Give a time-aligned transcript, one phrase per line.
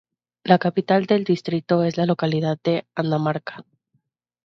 [0.43, 3.63] La capital del distrito es la localidad de Andamarca.